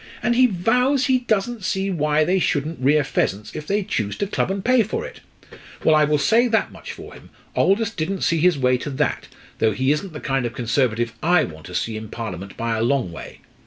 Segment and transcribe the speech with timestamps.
[0.23, 4.25] And he vows he doesn't see why they shouldn't rear pheasants if they choose to
[4.25, 5.19] club and pay for it.
[5.83, 9.27] Well, I will say that much for him, Aldous didn't see his way to that,
[9.59, 12.81] though he isn't the kind of Conservative I want to see in Parliament by a
[12.81, 13.41] long way.